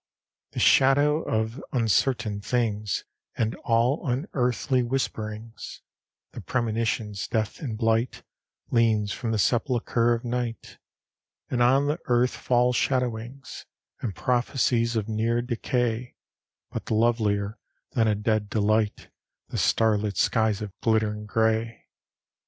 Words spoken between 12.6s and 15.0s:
shadowings; And prophecies